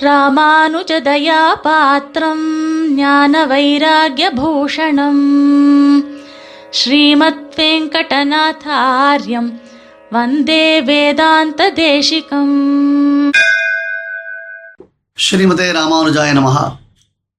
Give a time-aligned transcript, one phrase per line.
[0.00, 2.48] ராமானுஜதயாபாத்திரம்
[2.94, 5.26] ஞான வைராகியபூஷணம்
[6.70, 9.60] ஸ்ரீமத் வெங்கடநாதாரியம்
[10.10, 13.32] வந்தே வேதாந்த தேசிகம்
[15.18, 16.78] ஸ்ரீமதே ராமானுஜாய நமகா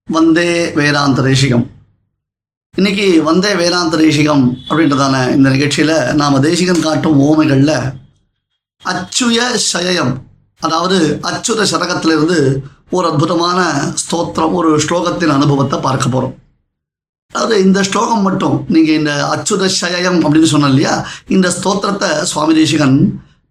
[0.07, 1.69] வந்தே வேதாந்த தேசிகம்
[2.75, 7.93] இன்னைக்கு வந்தே வேதாந்த தேசிகம் அப்படின்றதான இந்த நிகழ்ச்சியில் நாம் தேசிகம் காட்டும் ஓமைகளில்
[8.83, 10.30] அச்சுய சயம்
[10.61, 12.37] அதாவது அச்சுத சதகத்திலிருந்து
[12.89, 13.59] ஒரு அற்புதமான
[14.01, 16.35] ஸ்தோத்திரம் ஒரு ஸ்லோகத்தின் அனுபவத்தை பார்க்க போகிறோம்
[17.33, 20.93] அதாவது இந்த ஸ்லோகம் மட்டும் நீங்கள் இந்த அச்சுத சயம் அப்படின்னு சொன்னோம் இல்லையா?
[21.27, 22.97] இந்த ஸ்தோத்திரத்தை சுவாமி தேசிகன்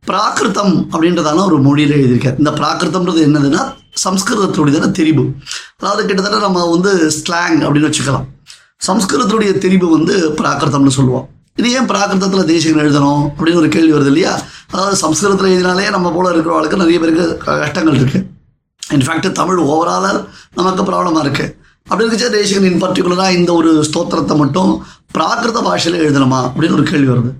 [0.09, 2.39] பிராகிருதம் அப்படின்றதான ஒரு மொழியில் எழுதியிருக்கார்.
[2.39, 3.63] இந்த பிராகிருதம்ன்றது என்னதுன்னா
[4.05, 5.25] சம்ஸ்கிருதத்துடையதான தெரிவு.
[5.79, 8.27] அதாவது கிட்டத்தட்ட நம்ம வந்து ஸ்லாங் அப்படின்னு வச்சுக்கலாம்.
[8.87, 11.27] சம்ஸ்கிருதத்துடைய தெரிவு வந்து பிராகிருதம்னு சொல்லுவோம்.
[11.57, 14.41] இது ஏன் பிராகிருதத்தில் தேசிகன் எழுதணும் அப்படின்னு ஒரு கேள்வி வருது இல்லையா?
[14.71, 18.27] அதாவது சம்ஸ்கிருதத்தில் எழுதினாலே நம்ம போல இருக்கிறவங்களுக்கு நிறைய பேருக்கு கஷ்டங்கள் இருக்குது
[18.91, 21.55] இன்ஃபேக்ட் தமிழ் ஓவராலாக நமக்கு ப்ராப்ளமாக இருக்குது
[21.89, 24.85] அப்படி இருந்துச்சு தேசிகன் இன் பர்டிகுலராக இந்த ஒரு ஸ்தோத்திரத்தை மட்டும்
[25.19, 27.33] பிராகிருத பாஷையில் எழுதணுமா அப்படின்னு ஒரு கேள்வி வருது.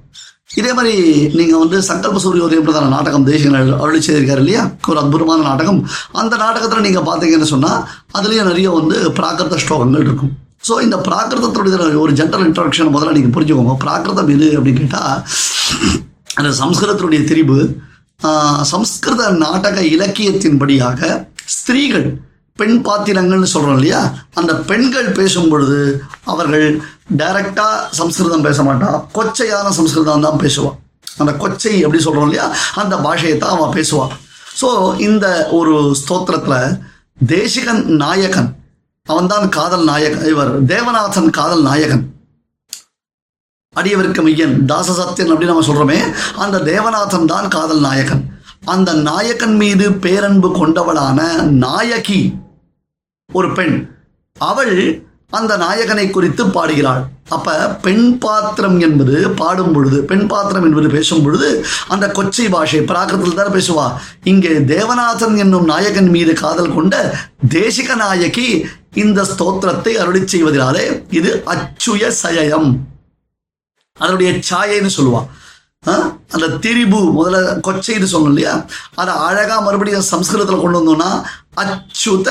[0.55, 4.71] இதே மாதிரி நீங்கள் வந்து சங்கல்ப சூரியோதயம் பிரதான நாடகம் தேசிகன் எழு- அருளி செய்திருக்காரு இல்லையா?
[4.89, 5.89] ஒரு அற்புதமான நாடகம்.
[6.13, 10.33] அந்த நாடகத்தில் நீங்கள் பார்த்தீங்கன்னு சொன்னால் அதுலேயும் நிறைய வந்து பிராகிருத ஸ்லோகங்கள் இருக்கும்.
[10.65, 13.75] ஸோ இந்த பிராகிருதத்துடைய ஒரு ஜென்ரல் இன்ட்ரடக்ஷன் முதல்ல நீங்கள் புரிஞ்சுக்கோங்க.
[13.85, 15.21] பிராகிருதம் எது அப்படின்னு கேட்டால்
[16.35, 17.59] அந்த சம்ஸ்கிருதத்துடைய திரிபு
[18.73, 21.01] சம்ஸ்கிருத நாடக இலக்கியத்தின்படியாக
[21.55, 22.07] ஸ்திரீகள்
[22.59, 24.01] பெண் பாத்திரங்கள்னு சொல்கிறோம் இல்லையா?
[24.35, 25.79] அந்த பெண்கள் பேசும் பொழுது
[26.25, 26.67] அவர்கள்
[27.21, 30.77] டைரக்டாக சம்ஸ்கிருதம் பேச மாட்டான் கொச்சையான சம்ஸ்கிருதம் தான் பேசுவான்
[31.21, 32.47] அந்த கொச்சை அப்படி சொல்கிறோம் இல்லையா?
[32.83, 34.13] அந்த பாஷையை தான் அவன் பேசுவான்
[34.61, 34.69] ஸோ
[35.01, 35.27] இந்த
[35.59, 36.77] ஒரு ஸ்தோத்திரத்தில்
[37.35, 38.51] தேசிகன் நாயகன்
[39.05, 40.29] அவன்தான் காதல் நாயகன்.
[40.29, 42.15] இவர் தேவநாதன் காதல் நாயகன்.
[43.77, 48.39] அடியவருக்கு மையன் தாசசத்தியன் அப்படின்னு நம்ம சொல்றோமே அந்த தேவநாதன் தான் காதல் நாயகன்.
[48.65, 52.35] அந்த நாயகன் மீது பேரன்பு கொண்டவளான நாயகி
[53.33, 53.91] ஒரு பெண்.
[54.39, 57.03] அவள் அந்த நாயகனை குறித்து பாடுகிறாள்.
[57.29, 57.51] அப்ப
[57.83, 61.49] பெண் பாத்திரம் என்பது பாடும் பொழுது பெண் பாத்திரம் என்பது பேசும் பொழுது
[61.89, 63.87] அந்த கொச்சை பாஷை பிராகிருத்தில் தான் பேசுவா.
[64.25, 66.95] இங்கே தேவநாதன் என்னும் நாயகன் மீது காதல் கொண்ட
[67.49, 68.49] தேசிக நாயகி
[68.95, 72.71] இந்த ஸ்தோத்திரத்தை அருளி செய்வதினாலே இது அச்சுய சயம்
[73.97, 75.23] அதனுடைய சாயைன்னு சொல்லுவா.
[75.89, 75.93] ஆ?
[76.33, 78.55] அந்த திரிபு முதல்ல கொச்சைன்னு சொன்னோம் இல்லையா?
[78.95, 81.11] அதை அழகா மறுபடியும் சம்ஸ்கிருதத்தில் கொண்டு வந்தோம்னா
[81.57, 82.29] அச்சுத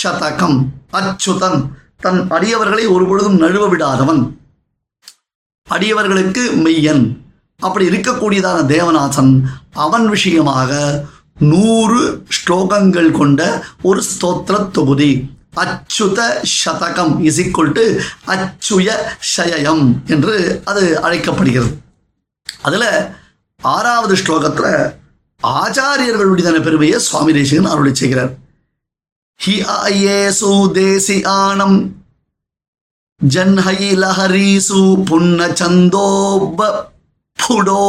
[0.00, 0.58] சதகம்
[0.92, 1.60] அச்சுதன்.
[2.04, 4.22] தன் அடியவர்களை ஒரு பொழுதும் நழுவ விடாதவன்
[5.68, 7.04] அடியவர்களுக்கு மெய்யன்.
[7.66, 9.32] அப்படி இருக்கக்கூடியதான தேவநாசன்
[9.84, 10.70] அவன் விஷயமாக
[11.50, 12.00] நூறு
[12.36, 13.40] ஸ்லோகங்கள் கொண்ட
[13.88, 15.12] ஒரு ஸ்தோத்திர தொகுதி
[15.62, 16.18] Achyuta
[16.58, 17.84] Shatakam is equal to
[18.32, 18.90] அச்சுய
[19.34, 19.84] சயம்
[20.14, 20.34] என்று
[20.70, 21.72] அது அழைக்கப்படுகிறது.
[22.66, 22.90] அதில்
[23.60, 24.78] ஆறாவது ஸ்லோகத்தில்
[25.42, 28.32] ஆச்சாரியர்களுடையதான பெருமையை சுவாமி தேசிகன் அருளை செய்கிறார்.
[29.40, 31.78] ஹி ஆயேசு தேசி ஆனம்
[33.20, 36.58] ஜன்ஹை லஹரீசு புன்ன சந்தோப
[37.38, 37.84] புடோ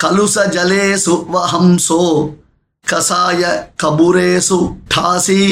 [0.00, 2.00] கலுச ஜலேசு வஹம்சோ
[2.84, 3.42] கசாய
[3.82, 4.58] கபுரேசு
[4.94, 5.42] டாசி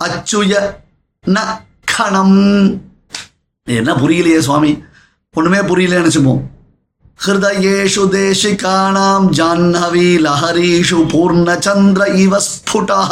[0.00, 0.54] அச்சுய
[1.24, 1.44] ந
[1.92, 2.40] கணம்
[3.66, 4.72] என்ன புரியலையே சுவாமி
[5.34, 6.42] ஒண்ணுமே புரியல நினைச்சுப்போம்
[7.20, 13.10] ஹிருதயேஷு தேசிகானாம் ஜாஹ்னவி லஹரீஷு பூர்ணச்சந்திர இவ ஸ்புடः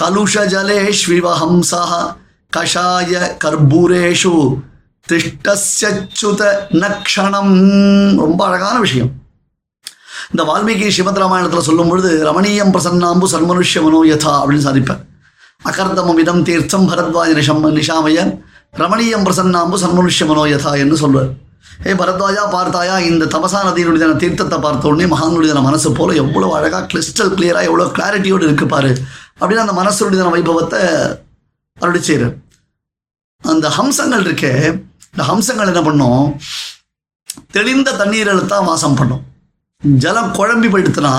[0.00, 1.90] கலுஷஜலேஷ்விவ ஹம்சः
[2.52, 3.12] கஷாய
[3.42, 4.32] கர்பூரேஷு
[5.10, 6.42] திஷ்டஸ்யச்சுத
[6.82, 7.54] நக்ஷணம்
[8.24, 9.10] ரொம்ப அழகான விஷயம்.
[10.32, 15.02] இந்த வால்மீகி ஸ்ரீமத் ராமாயணத்தில் சொல்லும் பொழுது ரமணீயம் பிரசன்னாம்பு சன்மனுஷ்ய மனோயதா அப்படின்னு சாதிப்பார்.
[15.70, 18.18] அகர்தமம் இதம் தீர்த்தம் பரத்வாஜ நிஷம் நிஷாமய
[18.82, 21.30] ரமணீயம் பிரசன்னாம்பு சன்மனுஷ்ய மனோயதா என்று சொல்வார்.
[21.88, 27.32] ஏ பரத்வாஜா பார்த்தாயா இந்த தமசா நதியினுடைய தீர்த்தத்தை பார்த்த உடனே மகானுடைய மனசு போல எவ்வளோ அழகாக கிறிஸ்டல்
[27.36, 28.92] கிளியராக எவ்வளோ கிளாரிட்டியோடு இருக்கு பாரு.
[29.40, 30.80] அப்படின்னு அந்த மனசுடைய வைபவத்தை
[31.78, 32.34] அருளி செய்கிறார்
[33.42, 34.52] அந்த ஹம்சங்கள் இருக்கே
[35.12, 36.24] இந்த ஹம்சங்கள் என்ன பண்ணும்?
[37.50, 39.22] தெளிந்த தண்ணீரில் தான் வாசம் பண்ணும்.
[39.82, 41.12] ஜலம் குழம்பி போயிடுத்துனா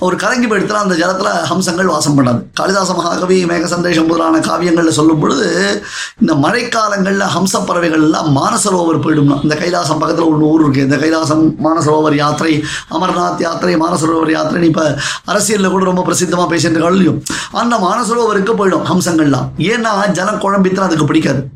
[0.00, 2.42] ஒரு கலங்கி போயிடுத்துனா அந்த ஜலத்தில் ஹம்சங்கள் வாசம் பண்ணாது.
[2.60, 5.82] காளிதாச மகாகவி மேக சந்தேஷம் முதலான காவியங்களில் சொல்லும் பொழுது
[6.20, 12.14] இந்த மழைக்காலங்களில் ஹம்ச பறவைகள்லாம் மானசரோவர் போயிடும்னா இந்த கைலாசம் பக்கத்தில் ஒரு ஊர் இருக்குது இந்த கைலாசம் மானசரோவர்
[12.14, 17.22] யாத்திரை அமர்நாத் யாத்திரை மானசரோவர் யாத்திரைன்னு இப்போ அரசியலில் கூட ரொம்ப பிரசித்தமாக பேசிட்டு இல்லையும்
[17.52, 19.48] அந்த மானசரோவருக்கு போயிடும் ஹம்சங்கள்லாம்.
[19.58, 21.48] ஏன்னா ஜலம் குழம்பித்தான் அதுக்கு பிடிக்காது.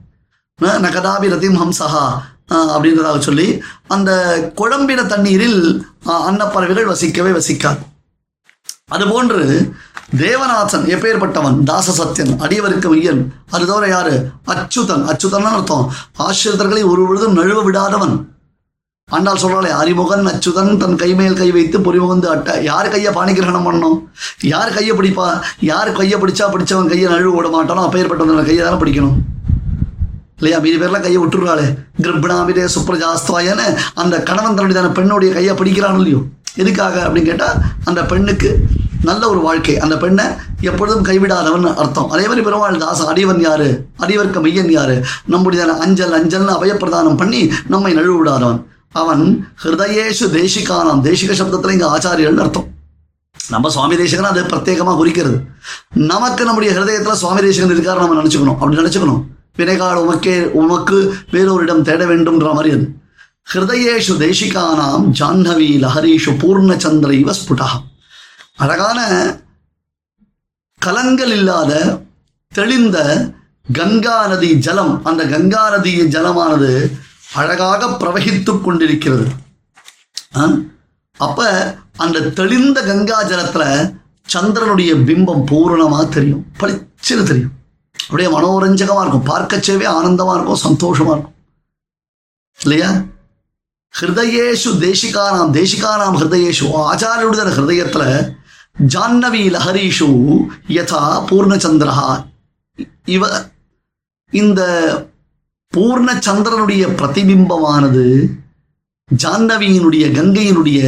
[0.63, 2.21] ந- கதாபி ரதிம் ஹம்சஹா
[2.53, 4.13] அப்படின்றதாக சொல்லி அந்த
[4.57, 7.79] குழம்பின தண்ணீரில் அன்னப்பறவைகள் வசிக்கவே வசிக்காது.
[8.91, 9.71] அதுபோன்று
[10.17, 11.63] தேவநாதன் எப்பேற்பட்டவன்?
[11.63, 14.29] தாச சத்தியன் அடியவருக்கு மையன் அது தவிர யாரு?
[14.47, 15.05] அச்சுதன்.
[15.13, 15.93] அச்சுதன் அர்த்தம்.
[16.17, 18.15] ஆசிரியர்களை ஒரு பொழுதும் நழுவ விடாதவன்.
[19.11, 22.61] ஆண்டால் சொல்றாளே அறிமுகன் அச்சுதன் தன் கைமேல் கை வைத்து பொறிமுகந்து அட்ட.
[22.63, 23.97] யார் கையை பாணிகிரகணம் பண்ணணும்
[24.43, 25.41] யார் கையை பிடிப்பா?
[25.61, 27.85] யார் கையை பிடிச்சா பிடிச்சவன் கையை நழுவு விட மாட்டானோ?
[27.89, 29.17] அப்பேற்பட்டவன் கையை தானே பிடிக்கணும்.
[30.37, 30.59] இல்லையா?
[30.59, 31.67] மீதி பேர்லாம் கையை விட்டுருவாளே
[32.03, 36.23] கிருப்ணாமிதே சுப்ரஜாஸ்துவாயன்னு அந்த கணவன் தன்னுடைய பெண்ணுடைய கையை பிடிக்கிறான் இல்லையோ?
[36.57, 38.51] எதுக்காக அப்படின்னு கேட்டால் அந்த பெண்ணுக்கு
[39.05, 39.79] நல்ல ஒரு வாழ்க்கை.
[39.79, 40.25] அந்த பெண்ணை
[40.61, 42.11] எப்பொழுதும் கைவிடாதவன் அர்த்தம்.
[42.11, 43.69] அதே மாதிரி பெருமாள் தாசன் அடிவன் யாரு?
[43.99, 45.05] அடிவர்க்க மையன் யாரு?
[45.27, 48.61] நம்முடைய அஞ்சல் அஞ்சல்னு அபயப்பிரதானம் பண்ணி நம்மை நழுவிடாதவன்
[48.93, 49.25] அவன்
[49.65, 52.69] ஹிருதயேஷு தேசிகானாம் தேசிக சப்தத்தில் இங்கே ஆச்சாரியர்கள் அர்த்தம்.
[53.49, 55.39] நம்ம சுவாமி தேசகன் அது பிரத்யேகமாக குறிக்கிறது.
[55.91, 58.59] நமக்கு நம்முடைய ஹிருதயத்தில் சுவாமி தேசகன் இருக்காரு நம்ம நினச்சிக்கணும்.
[58.63, 59.23] அப்படி நினச்சிக்கணும்.
[59.59, 62.87] வினைகால் உமக்கே உமக்கு வேறொரு இடம் தேட வேண்டும்ன்ற மாதிரி அது.
[63.47, 67.69] ஹிருதயேஷு தேசிகானாம் ஜாஹ்னவி லஹரீஷு பூர்ணச்சந்திர இவ ஸ்புடா.
[68.57, 69.01] அழகான
[70.79, 72.03] கலங்கள் இல்லாத
[72.49, 72.99] தெளிந்த
[73.73, 76.91] கங்கா நதி ஜலம் அந்த கங்கா நதி ஜலமானது
[77.35, 79.27] அழகாக பிரவகித்து கொண்டிருக்கிறது.
[80.37, 80.51] ஆ?
[81.17, 81.39] அப்ப
[81.97, 83.65] அந்த தெளிந்த கங்கா ஜலத்துல
[84.33, 87.53] சந்திரனுடைய பிம்பம் பூரணமாக தெரியும் பளிச்சுன்னு தெரியும்.
[87.97, 91.35] அப்படியே மனோரஞ்சகமாக இருக்கும் பார்க்கச்சேவே ஆனந்தமாக இருக்கும் சந்தோஷமாக இருக்கும்.
[92.61, 92.91] இல்லையா?
[93.95, 96.65] ஹிருதயேஷு தேசிகானாம் தேசிகானாம் ஹிருதயேஷு.
[96.83, 98.05] ஆச்சாரியுடைய ஹிருதயத்துல
[98.89, 100.09] ஜான்னவி லஹரீஷு
[100.69, 101.01] யதா
[101.31, 102.11] பூர்ணச்சந்திரஹா.
[103.07, 103.23] இவ
[104.33, 104.61] இந்த
[105.73, 108.05] பூர்ணச்சந்திரனுடைய பிரதிபிம்பமானது
[109.09, 110.81] ஜான்னவியினுடைய கங்கையினுடைய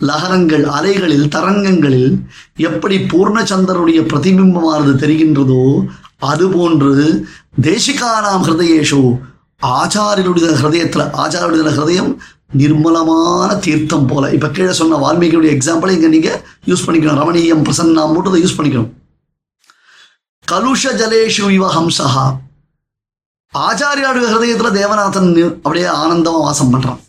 [0.00, 2.12] லகரங்கள் அலைகளில் தரங்கங்களில்
[2.56, 5.64] எப்படி பூர்ணச்சந்திரனுடைய பிரதிபிம்பமானது தெரிகின்றதோ
[6.22, 6.92] அதுபோன்று
[7.60, 9.02] தேசிகானாம் ஹிருதயேஷு
[9.62, 12.10] ஆச்சாரியனுடைய ஹிருதயத்தில் ஆச்சாரியனுடைய ஹிருதயம்
[12.60, 14.24] நிர்மலமான தீர்த்தம் போல.
[14.36, 16.38] இப்போ கீழே சொன்ன வால்மீகியுடைய எக்ஸாம்பிளை இங்கே நீங்கள்
[16.70, 17.20] யூஸ் பண்ணிக்கணும்.
[17.22, 18.90] ரமணீயம் பிரசன்னா மட்டும் அதை யூஸ் பண்ணிக்கணும்.
[20.52, 22.24] கலுஷ ஜலேஷு இவ ஹம்சஹா.
[23.52, 25.30] ஆச்சாரியாருடைய ஹிருதயத்தில் தேவநாதன்
[25.62, 27.00] அப்படியே ஆனந்தமாக வாசம் பண்ணுறான்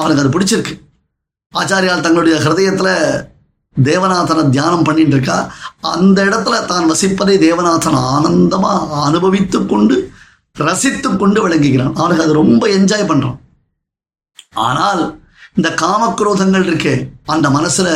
[0.00, 0.74] அவனுக்கு அது பிடிச்சிருக்கு.
[1.60, 2.94] ஆச்சாரியால் தங்களுடைய ஹிருதயத்தில்
[3.76, 5.38] தேவநாதனை தியானம் பண்ணிட்டு இருக்கா.
[5.94, 9.96] அந்த இடத்துல தான் வசிப்பதை தேவநாதன் ஆனந்தமாக அனுபவித்து கொண்டு
[10.56, 11.96] ரசித்து கொண்டு விளங்குகிறான்.
[12.00, 13.36] அவனுக்கு அது ரொம்ப என்ஜாய் பண்ணுறான்
[14.64, 15.02] ஆனால்
[15.56, 16.94] இந்த காமக்ரோதங்கள் இருக்கு
[17.26, 17.92] அந்த மனசில்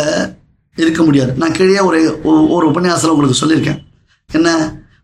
[0.77, 1.33] இருக்க முடியாது.
[1.37, 1.99] நான் கீழே ஒரு
[2.55, 3.81] ஒரு உபன்யாசத்தில் உங்களுக்கு சொல்லியிருக்கேன்.
[4.31, 4.51] என்ன?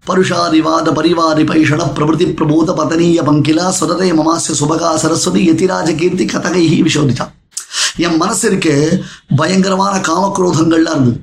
[0.09, 7.33] பருஷாதிவாத பரிவாரி பைஷண பிரபுதி பிரபோத பதனீய பங்கிலா சுரதய மமாசிய சுபகா சரஸ்வதி யதிராஜ கீர்த்தி கதகைஹி விசோதிச்சான்
[8.07, 8.75] என் மனசு இருக்கு
[9.37, 11.21] பயங்கரமான காமக்ரோதங்கள்லாம் இருந்தது.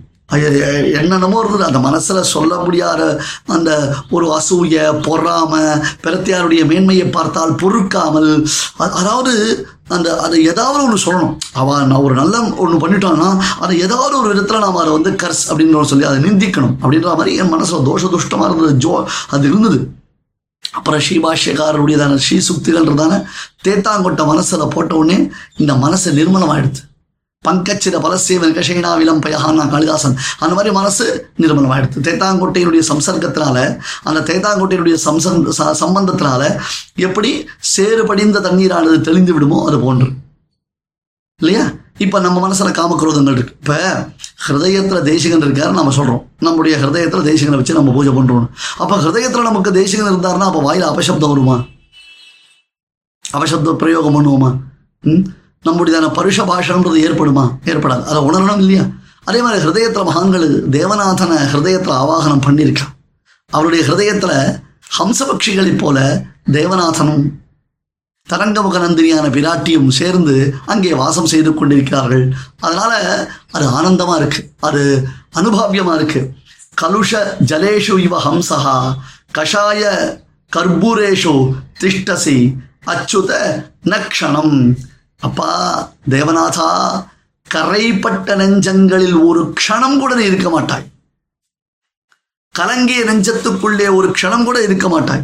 [1.00, 1.64] என்னென்னமோ இருந்தது.
[1.70, 3.02] அந்த மனசில் சொல்ல முடியாத
[3.46, 3.72] அந்த
[4.10, 4.76] ஒரு அசூய
[5.08, 5.54] பொறாம
[6.04, 8.32] பிரத்தியாருடைய மேன்மையை பார்த்தால் பொறுக்காமல்
[9.00, 9.34] அதாவது
[9.88, 11.38] அந்த அதை ஏதாவது ஒன்று சொல்லணும்.
[11.54, 15.84] அவன் நான் ஒரு நல்ல ஒன்று பண்ணிட்டான்னா அதை ஏதாவது ஒரு விதத்தில் நாம் அதை வந்து கர்ஸ் அப்படின்னு
[15.84, 16.76] சொல்லி அதை நிந்திக்கணும்.
[16.82, 18.78] அப்படின்ற மாதிரி என் மனசில் தோஷ துஷ்டமாக இருந்தது.
[18.78, 19.92] ஜோ அது இருந்தது.
[20.72, 23.24] அப்புறம் ஸ்ரீபாஷ்யக்காரருடையதான ஸ்ரீ சுக்திகள்ன்றதான
[23.64, 26.82] தேத்தாங்கொட்ட மனசில் போட்ட உடனே இந்த மனசு நிர்மலமாயிடுது.
[27.44, 30.18] பங்கச்சித பலசிய வெங்கஷேனா விளம்பயான்னா காளிதாசன்.
[30.40, 36.60] அந்த மாதிரி மனசு நிர்மலமாயிடுது தேத்தாங்கோட்டையினுடைய சம்சர்க்கத்தினால அந்த தேத்தாங்கோட்டையினுடைய சம்சம் ச- சம்பந்தத்தினால
[36.96, 37.48] எப்படி
[37.78, 40.08] சேறுபடிந்த தண்ணீரானது தெளிந்து விடுமோ அது போன்று.
[41.42, 41.72] இல்லையா?
[41.98, 43.56] இப்போ நம்ம மனசில் காமக்ரோதங்கள் இருக்கு.
[43.60, 44.08] இப்போ
[44.48, 48.48] ஹிருதயத்தில் தேசிகன் இருக்காரு நம்ம சொல்கிறோம் நம்முடைய ஹிருதயத்தில் தேசிகனை வச்சு நம்ம பூஜை பண்ணுறோம்
[48.78, 51.66] அப்போ ஹிருதயத்தில் நமக்கு தேசிகன் இருந்தாருன்னா அப்போ வாயில் அபசப்தம் வருமா?
[53.34, 54.58] அபசப்த பிரயோகம் பண்ணுவோமா?
[55.04, 55.24] ம்?
[55.66, 57.58] நம்முடையதான பருஷ பாஷன்றது ஏற்படுமா?
[57.66, 58.04] ஏற்படாது.
[58.04, 58.84] அதை உணரணும் இல்லையா?
[59.24, 62.94] அதே மாதிரி ஹிருதயத்தில் மகான்கள் தேவநாதனை ஹிருதயத்தில் ஆவாகனம் பண்ணியிருக்கான்
[63.52, 64.62] அவருடைய ஹிருதயத்தில்
[65.00, 67.30] ஹம்சபக்ஷிகளைப் போல தேவநாதனும்
[68.30, 72.34] தரங்கமுக நந்தினியான பிராட்டியும் சேர்ந்து அங்கே வாசம் செய்து கொண்டிருக்கிறார்கள்.
[72.60, 74.50] அதனால அது ஆனந்தமா இருக்கு.
[74.60, 76.34] அது அனுபவியமா இருக்கு.
[76.82, 78.94] கலுஷ ஜலேஷு இவ ஹம்சஹா
[79.38, 79.84] கஷாய
[80.56, 82.56] கர்பூரேஷு திஷ்டசி
[82.86, 83.34] அச்சுத
[83.86, 84.76] நக்ஷணம்.
[85.28, 85.50] அப்பா
[86.10, 86.70] தேவநாதா
[87.48, 90.86] கரைப்பட்ட நெஞ்சங்களில் ஒரு க்ஷணம் கூட நீ இருக்க மாட்டாய்.
[92.56, 95.24] கலங்கிய நெஞ்சத்துக்குள்ளே ஒரு க்ஷணம் கூட இருக்க மாட்டாய்.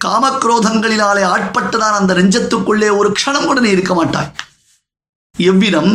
[0.00, 4.30] காமக்ரோதங்களினாலே ஆட்பட்டதான் அந்த நெஞ்சத்துக்குள்ளே ஒரு க்ஷணம் கூட நீ இருக்க மாட்டாய்.
[5.36, 5.92] எவ்விதம்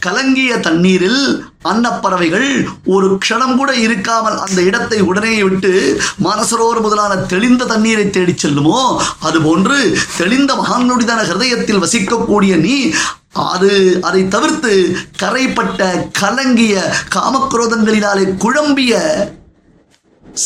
[0.00, 8.10] கலங்கிய தண்ணீரில் அன்னப்பறவைகள் ஒரு க்ஷணம் கூட இருக்காமல் அந்த இடத்தை உடனே விட்டு மனசரோர் முதலான தெளிந்த தண்ணீரை
[8.10, 9.02] தேடிச் செல்லுமோ?
[9.22, 12.90] அதுபோன்று தெளிந்த மகானுடிதான ஹிருதயத்தில் வசிக்கக்கூடிய நீ
[13.32, 18.94] அது அதை தவிர்த்து கரைப்பட்ட கலங்கிய காமக்ரோதங்களினாலே குழம்பிய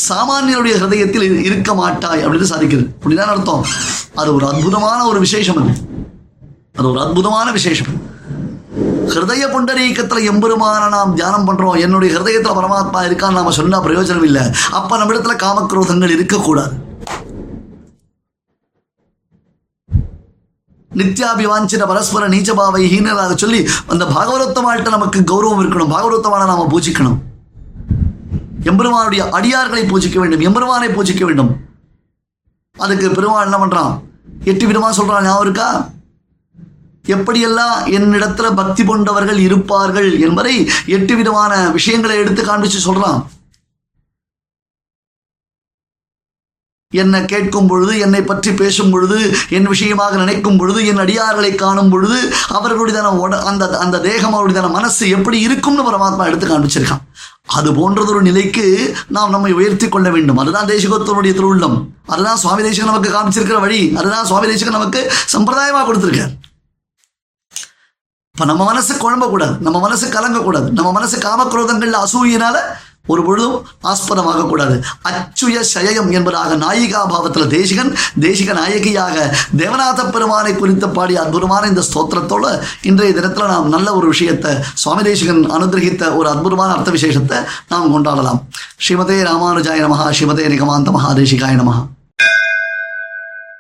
[0.09, 3.66] சாமானியனுடைய ஹிருதயத்தில் இருக்க மாட்டாய் அப்படின்னு சாதிக்கிறது அப்படிதான் அர்த்தம்?
[4.14, 5.71] அது ஒரு அற்புதமான ஒரு விசேஷம் அது.
[6.78, 8.11] அது ஒரு அற்புதமான விசேஷம்.
[9.14, 11.81] ஹிருதய புண்டரீக்கத்தில் எம்பெருமான நாம் தியானம் பண்றோம்.
[11.81, 14.42] என்னுடைய ஹிருதயத்தில் பரமாத்மா இருக்கான்னு நாம சொன்னா பிரயோஜனம் இல்லை.
[14.71, 16.75] அப்ப நம்ம இடத்துல காமக்ரோதங்கள் இருக்கக்கூடாது.
[21.00, 25.92] நித்யாபிவாஞ்சின பரஸ்பர நீச்சபாவை ஹீனராக சொல்லி அந்த பாகவதத்தமாள்கிட்ட நமக்கு கௌரவம் இருக்கணும்.
[25.95, 27.19] பாகவரத்தமான நாம பூஜிக்கணும்.
[28.64, 30.40] எம்பெருமானுடைய அடியார்களை பூஜிக்க வேண்டும்.
[30.40, 31.57] எம்பெருமானை பூஜிக்க வேண்டும்.
[32.78, 33.95] அதுக்கு பெருமாள் என்ன பண்றான்?
[34.45, 35.69] எட்டு விதமா சொல்றான் ஞாபகம் இருக்கா?
[37.09, 43.23] எப்படியெல்லாம் என்னிடத்துல பக்தி கொண்டவர்கள் இருப்பார்கள் என்பதை எட்டு விதமான விஷயங்களை எடுத்து காண்பிச்சு சொல்றான்.
[46.94, 52.32] என்னை கேட்கும் பொழுது என்னை பற்றி பேசும் பொழுது என் விஷயமாக நினைக்கும் பொழுது என் அடியார்களை காணும் பொழுது
[52.49, 57.02] அவர்களுடையதான உட அந்த அந்த தேகம் அவருடையதான மனசு எப்படி இருக்கும்னு பரமாத்மா எடுத்து காண்பிச்சிருக்கான்.
[57.44, 60.37] அது போன்றதொரு நிலைக்கு நாம் நம்மை உயர்த்தி கொள்ள வேண்டும்.
[60.37, 61.87] அதுதான் தேசிகோத்தருடைய திருவுள்ளம்.
[62.06, 63.92] அதுதான் சுவாமி தேசிகன் நமக்கு காமிச்சிருக்கிற வழி.
[63.97, 66.35] அதுதான் சுவாமி தேசிகன் நமக்கு சம்பிரதாயமாக கொடுத்துருக்கார்.
[68.42, 69.52] இப்போ நம்ம மனசு குழம்பக்கூடாது.
[69.64, 70.68] நம்ம மனசு கலங்கக்கூடாது.
[70.78, 72.56] நம்ம மனசு காமக்ரோதங்கள் அசூயினால
[73.12, 73.54] ஒரு பொழுதும்
[73.90, 74.75] ஆஸ்பதமாக கூடாது
[75.08, 77.92] அச்சுய சயம் என்பதாக நாயிகா பாவத்தில் தேசிகன்
[78.26, 79.16] தேசிக நாயகியாக
[79.62, 82.44] தேவநாத பெருமானை குறித்து பாடிய அற்புதமான இந்த ஸ்தோத்திரத்தோட
[82.90, 87.40] இன்றைய தினத்தில் நாம் நல்ல ஒரு விஷயத்தை சுவாமி தேசிகன் அனுகிரகித்த ஒரு அற்புதமான அர்த்த விசேஷத்தை
[87.72, 88.42] நாம் கொண்டாடலாம்.
[88.84, 91.82] ஸ்ரீமதே ராமானுஜாய நமஹா ஸ்ரீமதே நிகமாந்த மகாதேசிகாய நமஹா.